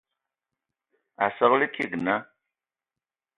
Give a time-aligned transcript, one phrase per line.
[1.25, 2.17] Asǝlǝg kig naa.